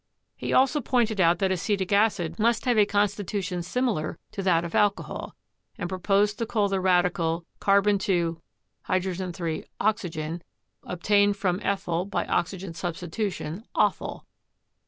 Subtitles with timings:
[0.35, 4.65] He also pointed out that acetic acid must have a consti tution similar to that
[4.65, 5.35] of alcohol,
[5.77, 10.41] and proposed to call the radical C2H3O,
[10.85, 14.23] obtained from ethyl by oxygen substitution, othyl.